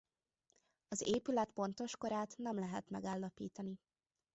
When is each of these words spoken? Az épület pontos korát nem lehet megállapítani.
Az 0.87 1.03
épület 1.07 1.51
pontos 1.51 1.97
korát 1.97 2.37
nem 2.37 2.55
lehet 2.59 2.89
megállapítani. 2.89 3.79